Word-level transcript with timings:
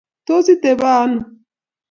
tos 0.25 0.45
itabeno 0.55 1.19